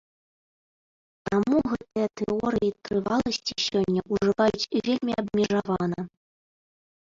Таму 1.29 1.57
гэтыя 1.73 2.07
тэорыі 2.23 2.73
трываласці 2.89 3.53
сёння 3.67 4.01
ўжываюць 4.17 4.69
вельмі 4.89 5.13
абмежавана. 5.23 6.01